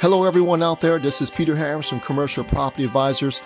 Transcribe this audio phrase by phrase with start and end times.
[0.00, 0.98] Hello, everyone out there.
[0.98, 3.42] This is Peter Harris from Commercial Property Advisors,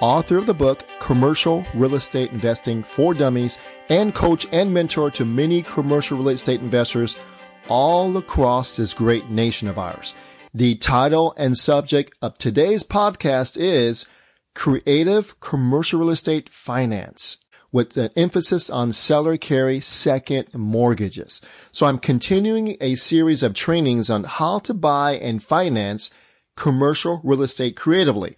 [0.00, 5.24] author of the book Commercial Real Estate Investing for Dummies, and coach and mentor to
[5.24, 7.18] many commercial real estate investors
[7.66, 10.14] all across this great nation of ours.
[10.54, 14.06] The title and subject of today's podcast is
[14.54, 17.38] Creative Commercial Real Estate Finance
[17.72, 21.40] with an emphasis on seller carry second mortgages.
[21.72, 26.10] So I'm continuing a series of trainings on how to buy and finance
[26.56, 28.34] commercial real estate creatively.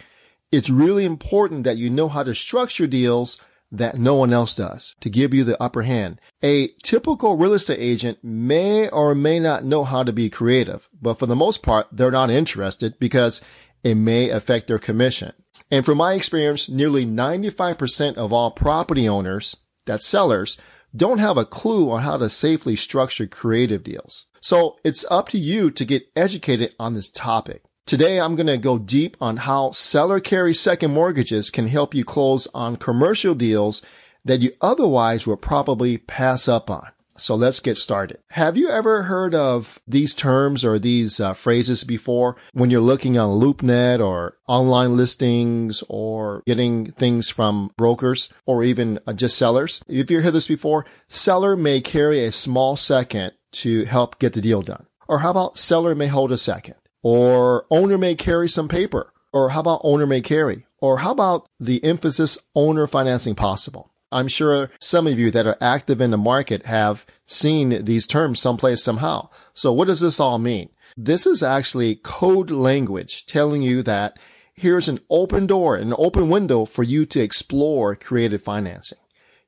[0.50, 3.38] It's really important that you know how to structure deals
[3.70, 6.20] that no one else does to give you the upper hand.
[6.42, 11.18] A typical real estate agent may or may not know how to be creative, but
[11.18, 13.40] for the most part, they're not interested because
[13.84, 15.32] it may affect their commission.
[15.70, 20.56] And from my experience, nearly 95% of all property owners, that's sellers,
[20.96, 24.26] don't have a clue on how to safely structure creative deals.
[24.40, 27.62] So it's up to you to get educated on this topic.
[27.86, 32.04] Today, I'm going to go deep on how seller carry second mortgages can help you
[32.04, 33.82] close on commercial deals
[34.24, 36.88] that you otherwise would probably pass up on.
[37.18, 38.18] So let's get started.
[38.30, 43.18] Have you ever heard of these terms or these uh, phrases before when you're looking
[43.18, 49.82] on LoopNet or online listings or getting things from brokers or even uh, just sellers?
[49.88, 54.40] If you've heard this before, seller may carry a small second to help get the
[54.40, 54.86] deal done.
[55.08, 56.76] Or how about seller may hold a second?
[57.02, 59.12] Or owner may carry some paper?
[59.32, 60.66] Or how about owner may carry?
[60.80, 63.90] Or how about the emphasis owner financing possible?
[64.10, 68.40] I'm sure some of you that are active in the market have seen these terms
[68.40, 69.28] someplace somehow.
[69.54, 70.70] So what does this all mean?
[70.96, 74.18] This is actually code language telling you that
[74.54, 78.98] here's an open door, an open window for you to explore creative financing.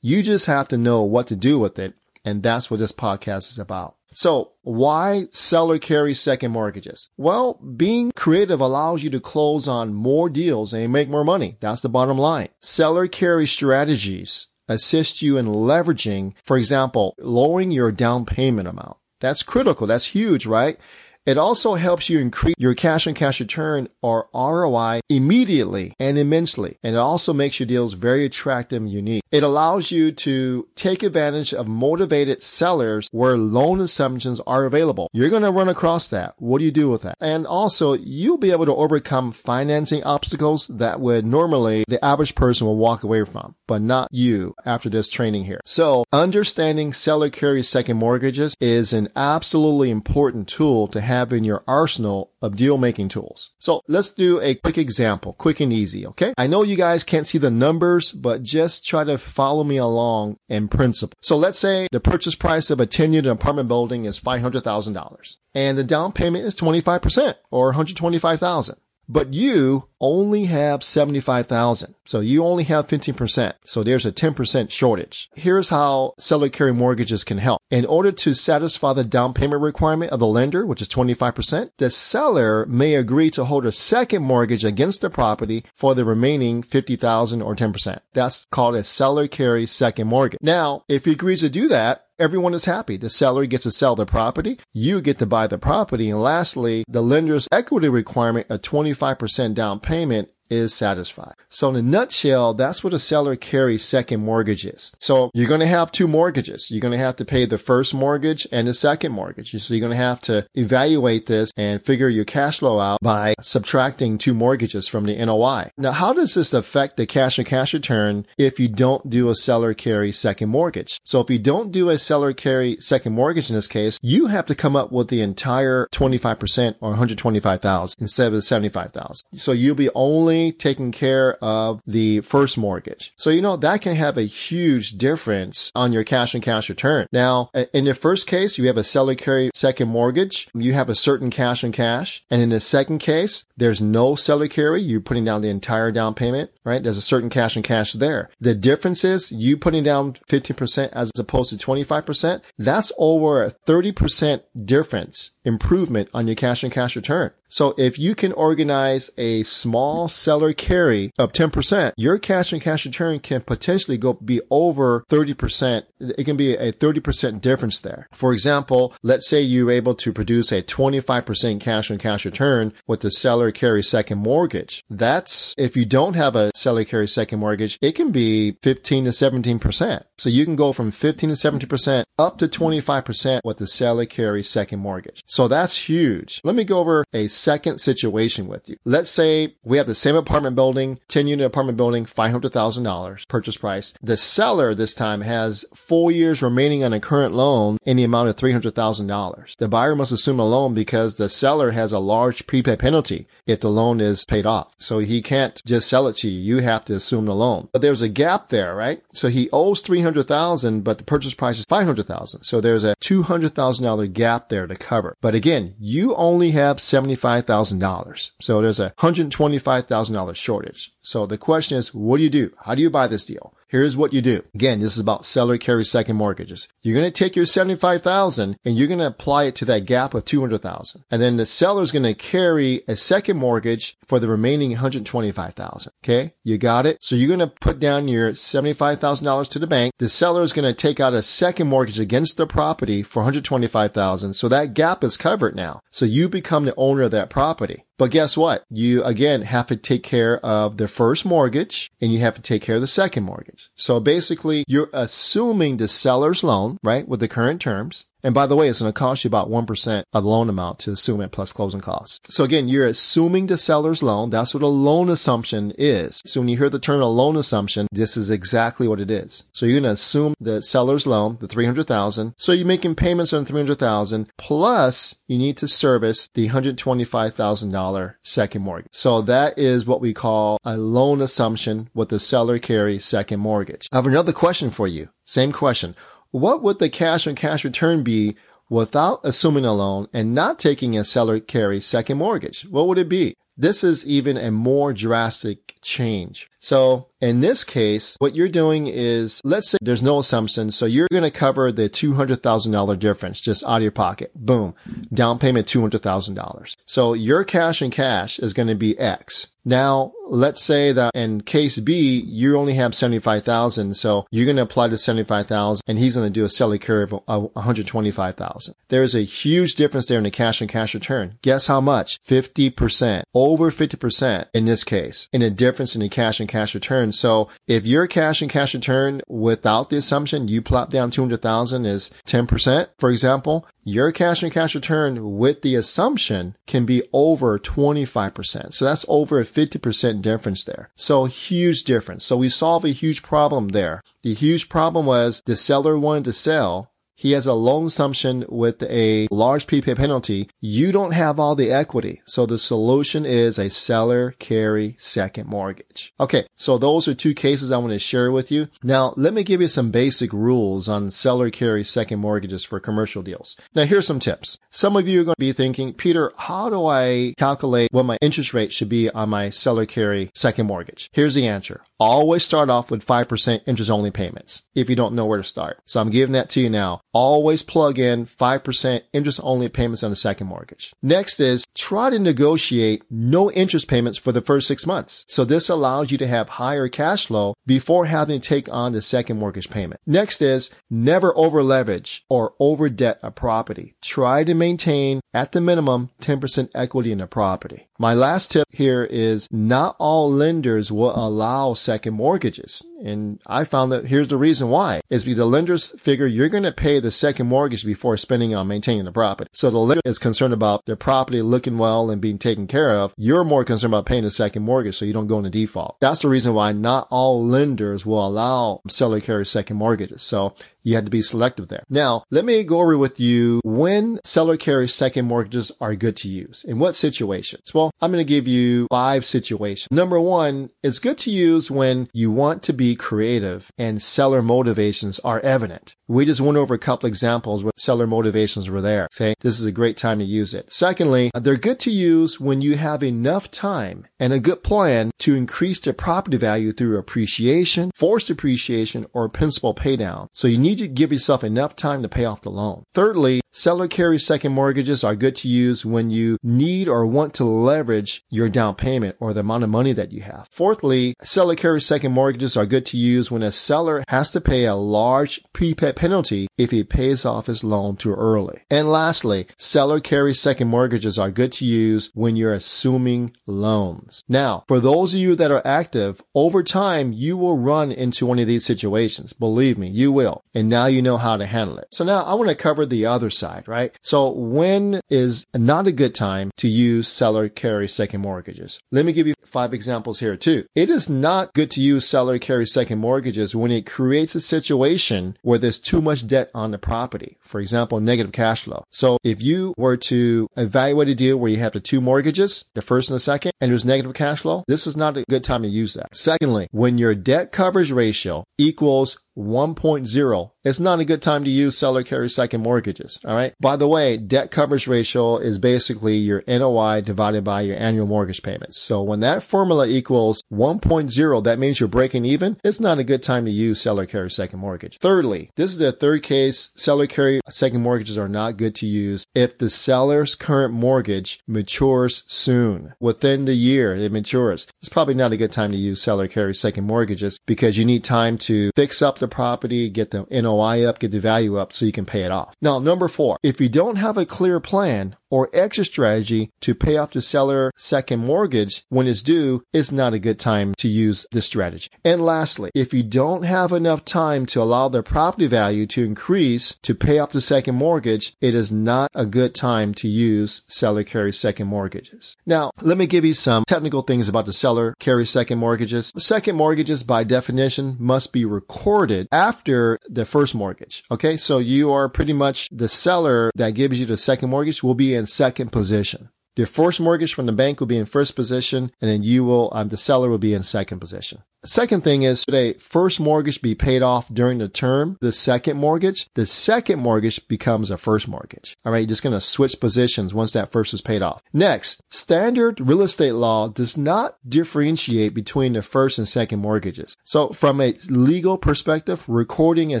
[0.00, 1.94] You just have to know what to do with it.
[2.24, 3.96] And that's what this podcast is about.
[4.14, 7.10] So why seller carry second mortgages?
[7.16, 11.56] Well, being creative allows you to close on more deals and make more money.
[11.60, 12.48] That's the bottom line.
[12.60, 18.96] Seller carry strategies assist you in leveraging, for example, lowering your down payment amount.
[19.20, 19.86] That's critical.
[19.86, 20.78] That's huge, right?
[21.24, 26.78] It also helps you increase your cash on cash return or ROI immediately and immensely.
[26.82, 29.22] And it also makes your deals very attractive and unique.
[29.30, 35.08] It allows you to take advantage of motivated sellers where loan assumptions are available.
[35.12, 36.34] You're going to run across that.
[36.38, 37.16] What do you do with that?
[37.20, 42.66] And also you'll be able to overcome financing obstacles that would normally the average person
[42.66, 45.60] will walk away from, but not you after this training here.
[45.64, 51.44] So understanding seller carry second mortgages is an absolutely important tool to have have in
[51.44, 53.50] your arsenal of deal making tools.
[53.58, 56.06] So let's do a quick example, quick and easy.
[56.06, 56.34] Okay.
[56.36, 60.36] I know you guys can't see the numbers, but just try to follow me along
[60.48, 61.16] in principle.
[61.20, 65.78] So let's say the purchase price of a 10 unit apartment building is $500,000 and
[65.78, 68.76] the down payment is 25% or 125,000
[69.08, 71.94] but you only have 75,000.
[72.04, 73.54] So you only have 15%.
[73.64, 75.30] So there's a 10% shortage.
[75.34, 77.62] Here's how seller carry mortgages can help.
[77.70, 81.88] In order to satisfy the down payment requirement of the lender, which is 25%, the
[81.88, 87.40] seller may agree to hold a second mortgage against the property for the remaining 50,000
[87.40, 88.00] or 10%.
[88.12, 90.40] That's called a seller carry second mortgage.
[90.42, 92.96] Now, if he agrees to do that, everyone is happy.
[92.96, 94.58] The seller gets to sell the property.
[94.72, 96.10] You get to buy the property.
[96.10, 101.34] And lastly, the lender's equity requirement of 25% down payment payment is satisfied.
[101.48, 104.92] So in a nutshell, that's what a seller carries second mortgage is.
[104.98, 106.70] So you're going to have two mortgages.
[106.70, 109.50] You're going to have to pay the first mortgage and the second mortgage.
[109.50, 113.34] So you're going to have to evaluate this and figure your cash flow out by
[113.40, 115.70] subtracting two mortgages from the NOI.
[115.78, 119.34] Now, how does this affect the cash and cash return if you don't do a
[119.34, 121.00] seller carry second mortgage?
[121.04, 124.46] So if you don't do a seller carry second mortgage in this case, you have
[124.46, 129.26] to come up with the entire 25% or 125,000 instead of 75,000.
[129.38, 133.12] So you'll be only taking care of the first mortgage.
[133.16, 137.06] So, you know, that can have a huge difference on your cash and cash return.
[137.12, 140.48] Now, in the first case, you have a seller carry second mortgage.
[140.54, 142.24] You have a certain cash and cash.
[142.30, 144.82] And in the second case, there's no seller carry.
[144.82, 146.82] You're putting down the entire down payment, right?
[146.82, 148.30] There's a certain cash and cash there.
[148.40, 152.40] The difference is you putting down 15% as opposed to 25%.
[152.58, 157.32] That's over a 30% difference improvement on your cash and cash return.
[157.48, 162.60] So if you can organize a small seller seller carry of 10%, your cash on
[162.60, 165.82] cash return can potentially go be over 30%.
[166.00, 168.08] It can be a 30% difference there.
[168.12, 173.00] For example, let's say you're able to produce a 25% cash on cash return with
[173.00, 174.82] the seller carry second mortgage.
[174.88, 179.10] That's if you don't have a seller carry second mortgage, it can be 15 to
[179.10, 180.04] 17%.
[180.16, 184.42] So you can go from 15 to 17% up to 25% with the seller carry
[184.42, 185.22] second mortgage.
[185.26, 186.40] So that's huge.
[186.42, 188.76] Let me go over a second situation with you.
[188.84, 193.94] Let's say we have the same apartment building, 10 unit apartment building, $500,000 purchase price.
[194.02, 198.28] The seller this time has four years remaining on a current loan in the amount
[198.28, 199.56] of $300,000.
[199.56, 203.60] The buyer must assume a loan because the seller has a large prepay penalty if
[203.60, 204.74] the loan is paid off.
[204.78, 206.56] So he can't just sell it to you.
[206.56, 207.68] You have to assume the loan.
[207.72, 209.02] But there's a gap there, right?
[209.12, 212.42] So he owes 300,000, but the purchase price is 500,000.
[212.44, 215.16] So there's a $200,000 gap there to cover.
[215.20, 218.30] But again, you only have $75,000.
[218.40, 220.01] So there's a $125,000
[220.34, 220.92] shortage.
[221.02, 222.52] So the question is, what do you do?
[222.64, 223.54] How do you buy this deal?
[223.72, 224.42] Here's what you do.
[224.54, 226.68] Again, this is about seller carry second mortgages.
[226.82, 230.12] You're going to take your 75,000 and you're going to apply it to that gap
[230.12, 231.04] of 200,000.
[231.10, 235.90] And then the seller is going to carry a second mortgage for the remaining 125,000.
[236.04, 236.34] Okay.
[236.44, 236.98] You got it.
[237.00, 239.94] So you're going to put down your $75,000 to the bank.
[239.96, 244.34] The seller is going to take out a second mortgage against the property for 125,000.
[244.34, 245.80] So that gap is covered now.
[245.90, 247.84] So you become the owner of that property.
[248.02, 248.64] But guess what?
[248.68, 252.60] You again have to take care of the first mortgage and you have to take
[252.60, 253.61] care of the second mortgage.
[253.76, 257.06] So basically you're assuming the seller's loan, right?
[257.06, 258.06] With the current terms.
[258.22, 260.78] And by the way, it's going to cost you about 1% of the loan amount
[260.80, 262.20] to assume it plus closing costs.
[262.34, 264.30] So again, you're assuming the seller's loan.
[264.30, 266.22] That's what a loan assumption is.
[266.24, 269.44] So when you hear the term a loan assumption, this is exactly what it is.
[269.52, 272.34] So you're going to assume the seller's loan, the 300,000.
[272.38, 278.88] So you're making payments on 300,000 plus you need to service the $125,000 second mortgage.
[278.92, 283.88] So that is what we call a loan assumption with the seller carry second mortgage.
[283.90, 285.08] I have another question for you.
[285.24, 285.94] Same question.
[286.32, 288.36] What would the cash on cash return be
[288.70, 292.62] without assuming a loan and not taking a seller carry second mortgage?
[292.62, 293.36] What would it be?
[293.54, 296.48] This is even a more drastic change.
[296.62, 300.70] So in this case, what you're doing is, let's say there's no assumption.
[300.70, 304.32] So you're going to cover the $200,000 difference just out of your pocket.
[304.34, 304.74] Boom.
[305.12, 306.76] Down payment $200,000.
[306.86, 309.48] So your cash and cash is going to be X.
[309.64, 313.94] Now, let's say that in case B, you only have 75,000.
[313.94, 317.04] So you're going to apply the 75,000 and he's going to do a seller carry
[317.04, 318.74] of 125,000.
[318.88, 321.38] There's a huge difference there in the cash and cash return.
[321.42, 322.20] Guess how much?
[322.22, 323.22] 50%.
[323.34, 327.12] Over 50% in this case in the difference in the cash and cash return.
[327.12, 332.10] So if your cash and cash return without the assumption you plop down 200,000 is
[332.26, 338.72] 10%, for example, your cash and cash return with the assumption can be over 25%.
[338.72, 340.90] So that's over a 50% difference there.
[340.94, 342.24] So huge difference.
[342.24, 344.02] So we solve a huge problem there.
[344.22, 346.91] The huge problem was the seller wanted to sell
[347.22, 350.50] he has a loan assumption with a large prepaid penalty.
[350.60, 352.20] You don't have all the equity.
[352.26, 356.12] So the solution is a seller carry second mortgage.
[356.18, 356.48] Okay.
[356.56, 358.66] So those are two cases I want to share with you.
[358.82, 363.22] Now let me give you some basic rules on seller carry second mortgages for commercial
[363.22, 363.56] deals.
[363.72, 364.58] Now here's some tips.
[364.72, 368.18] Some of you are going to be thinking, Peter, how do I calculate what my
[368.20, 371.08] interest rate should be on my seller carry second mortgage?
[371.12, 371.82] Here's the answer.
[372.04, 375.78] Always start off with 5% interest only payments if you don't know where to start.
[375.84, 377.00] So I'm giving that to you now.
[377.12, 380.92] Always plug in 5% interest only payments on the second mortgage.
[381.00, 385.24] Next is try to negotiate no interest payments for the first six months.
[385.28, 389.00] So this allows you to have higher cash flow before having to take on the
[389.00, 390.00] second mortgage payment.
[390.04, 393.94] Next is never over leverage or over debt a property.
[394.02, 397.86] Try to maintain at the minimum 10% equity in the property.
[397.96, 402.82] My last tip here is not all lenders will allow second mortgages.
[403.04, 406.62] And I found that here's the reason why is because the lenders figure you're going
[406.62, 409.50] to pay the second mortgage before spending on maintaining the property.
[409.52, 413.14] So the lender is concerned about their property looking well and being taken care of.
[413.16, 415.96] You're more concerned about paying the second mortgage so you don't go into default.
[416.00, 420.22] That's the reason why not all lenders will allow seller carry second mortgages.
[420.22, 421.84] So you had to be selective there.
[421.88, 426.28] Now, let me go over with you when seller carry second mortgages are good to
[426.28, 426.64] use.
[426.64, 427.72] In what situations?
[427.74, 429.88] Well, I'm going to give you five situations.
[429.90, 435.18] Number one, it's good to use when you want to be creative and seller motivations
[435.20, 435.94] are evident.
[436.08, 439.08] We just went over a couple examples where seller motivations were there.
[439.10, 440.72] Say, this is a great time to use it.
[440.72, 445.34] Secondly, they're good to use when you have enough time and a good plan to
[445.34, 450.28] increase the property value through appreciation, forced appreciation, or principal paydown.
[450.34, 452.84] So you need to give yourself enough time to pay off the loan.
[452.92, 457.44] Thirdly, seller carry second mortgages are good to use when you need or want to
[457.44, 460.48] leverage your down payment or the amount of money that you have.
[460.50, 464.64] Fourthly, seller carry second mortgages are good to use when a seller has to pay
[464.64, 468.62] a large prepaid penalty if he pays off his loan too early.
[468.70, 474.22] And lastly, seller carry second mortgages are good to use when you're assuming loans.
[474.28, 478.38] Now, for those of you that are active, over time, you will run into one
[478.38, 479.32] of these situations.
[479.32, 480.42] Believe me, you will.
[480.54, 481.88] And now you know how to handle it.
[481.92, 483.96] So now I want to cover the other side, right?
[484.02, 488.80] So when is not a good time to use seller carry second mortgages?
[488.90, 490.64] Let me give you five examples here too.
[490.74, 495.36] It is not good to use seller carry second mortgages when it creates a situation
[495.42, 497.36] where there's too much debt on the property.
[497.40, 498.84] For example, negative cash flow.
[498.90, 502.82] So if you were to evaluate a deal where you have the two mortgages, the
[502.82, 505.62] first and the second, and there's negative cash flow, this is not a good time
[505.62, 506.16] to use that.
[506.16, 511.76] Secondly, when your debt coverage ratio equals 1.0, it's not a good time to use
[511.76, 513.18] seller carry second mortgages.
[513.24, 513.54] All right.
[513.60, 518.42] By the way, debt coverage ratio is basically your NOI divided by your annual mortgage
[518.42, 518.80] payments.
[518.80, 522.58] So when that formula equals 1.0, that means you're breaking even.
[522.62, 524.98] It's not a good time to use seller carry second mortgage.
[524.98, 526.70] Thirdly, this is the third case.
[526.76, 532.22] Seller carry second mortgages are not good to use if the seller's current mortgage matures
[532.26, 532.94] soon.
[533.00, 534.68] Within the year it matures.
[534.80, 538.04] It's probably not a good time to use seller carry second mortgages because you need
[538.04, 541.86] time to fix up the property, get the NOI up, get the value up so
[541.86, 542.54] you can pay it off.
[542.60, 546.98] Now, number four, if you don't have a clear plan or exit strategy to pay
[546.98, 551.24] off the seller second mortgage when it's due, it's not a good time to use
[551.32, 551.88] this strategy.
[552.04, 556.76] And lastly, if you don't have enough time to allow the property value to increase
[556.82, 561.02] to pay off the second mortgage, it is not a good time to use seller
[561.02, 562.36] carry second mortgages.
[562.44, 566.12] Now, let me give you some technical things about the seller carry second mortgages.
[566.18, 571.04] Second mortgages by definition must be recorded after the first mortgage.
[571.10, 571.36] Okay.
[571.36, 575.14] So you are pretty much the seller that gives you the second mortgage will be
[575.14, 576.30] in second position.
[576.56, 579.70] The first mortgage from the bank will be in first position, and then you will,
[579.72, 581.42] um, the seller will be in second position.
[581.64, 586.28] Second thing is a first mortgage be paid off during the term, the second mortgage,
[586.34, 588.76] the second mortgage becomes a first mortgage.
[588.84, 588.98] All right.
[588.98, 591.40] You're just going to switch positions once that first is paid off.
[591.52, 597.16] Next, standard real estate law does not differentiate between the first and second mortgages.
[597.22, 600.00] So from a legal perspective, recording a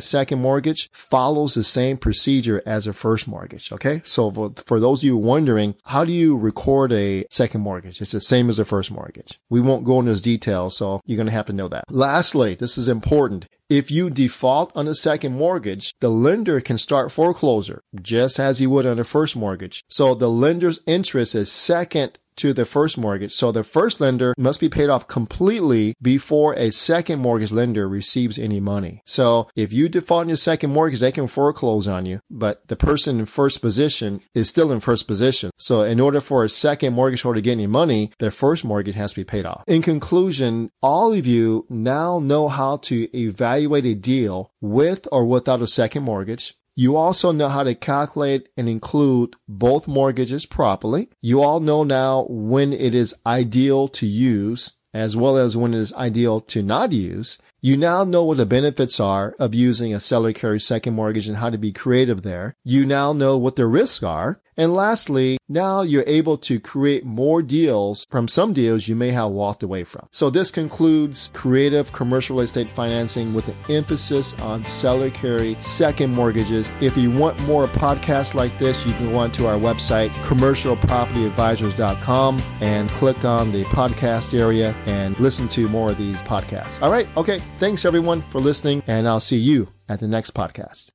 [0.00, 3.70] second mortgage follows the same procedure as a first mortgage.
[3.70, 4.02] Okay.
[4.04, 8.02] So for, for those of you wondering, how do you record a second mortgage?
[8.02, 9.38] It's the same as a first mortgage.
[9.48, 10.76] We won't go into those details.
[10.76, 11.84] So you're going to have to to know that.
[11.90, 13.46] Lastly, this is important.
[13.68, 18.66] If you default on a second mortgage, the lender can start foreclosure just as he
[18.66, 19.82] would on a first mortgage.
[19.88, 23.32] So the lender's interest is second to the first mortgage.
[23.32, 28.38] So the first lender must be paid off completely before a second mortgage lender receives
[28.38, 29.02] any money.
[29.04, 32.76] So if you default on your second mortgage, they can foreclose on you, but the
[32.76, 35.50] person in first position is still in first position.
[35.56, 38.94] So in order for a second mortgage holder to get any money, their first mortgage
[38.94, 39.64] has to be paid off.
[39.66, 45.62] In conclusion, all of you now know how to evaluate a deal with or without
[45.62, 46.54] a second mortgage.
[46.74, 51.10] You also know how to calculate and include both mortgages properly.
[51.20, 55.78] You all know now when it is ideal to use as well as when it
[55.78, 57.38] is ideal to not use.
[57.64, 61.36] You now know what the benefits are of using a seller carry second mortgage and
[61.36, 62.56] how to be creative there.
[62.64, 64.40] You now know what the risks are.
[64.56, 69.30] And lastly, now you're able to create more deals from some deals you may have
[69.30, 70.08] walked away from.
[70.10, 76.12] So this concludes creative commercial real estate financing with an emphasis on seller carry second
[76.12, 76.70] mortgages.
[76.80, 82.90] If you want more podcasts like this, you can go onto our website, commercialpropertyadvisors.com and
[82.90, 86.82] click on the podcast area and listen to more of these podcasts.
[86.82, 87.08] All right.
[87.16, 87.40] Okay.
[87.58, 90.90] Thanks everyone for listening and I'll see you at the next podcast.